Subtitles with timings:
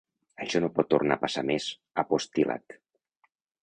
[0.45, 1.69] Això no pot tornar a passar més,
[2.05, 2.81] ha postil·lat.